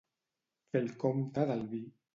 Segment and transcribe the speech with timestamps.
[0.71, 1.87] Fer el compte del vi.